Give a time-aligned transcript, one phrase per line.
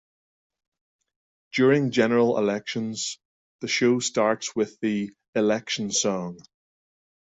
[1.53, 3.19] During general elections,
[3.59, 6.39] the show starts with the 'election song'.